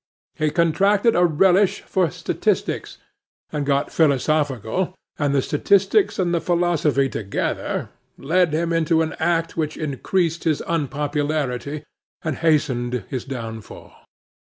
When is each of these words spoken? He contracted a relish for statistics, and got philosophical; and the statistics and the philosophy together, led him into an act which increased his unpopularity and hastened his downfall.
He 0.33 0.49
contracted 0.49 1.15
a 1.15 1.23
relish 1.25 1.81
for 1.81 2.09
statistics, 2.09 2.97
and 3.51 3.67
got 3.67 3.91
philosophical; 3.91 4.95
and 5.19 5.31
the 5.35 5.43
statistics 5.43 6.17
and 6.17 6.33
the 6.33 6.41
philosophy 6.41 7.07
together, 7.07 7.89
led 8.17 8.51
him 8.51 8.73
into 8.73 9.03
an 9.03 9.13
act 9.19 9.57
which 9.57 9.77
increased 9.77 10.43
his 10.43 10.63
unpopularity 10.65 11.83
and 12.23 12.37
hastened 12.37 13.03
his 13.09 13.25
downfall. 13.25 13.93